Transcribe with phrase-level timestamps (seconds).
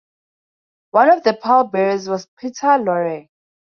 [0.89, 3.29] One of the pallbearers was Peter Lorre.